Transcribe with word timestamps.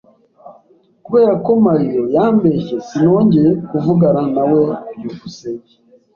Kubera 1.05 1.33
ko 1.45 1.51
Mario 1.65 2.03
yambeshye, 2.15 2.75
sinongeye 2.87 3.51
kuvugana 3.69 4.23
nawe. 4.35 4.61
byukusenge 4.97 5.73